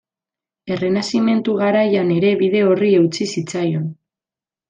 Errenazimentu 0.75 1.55
garaian 1.59 2.09
ere 2.17 2.33
bide 2.41 2.63
horri 2.71 2.91
eutsi 3.01 3.27
zitzaion. 3.35 3.87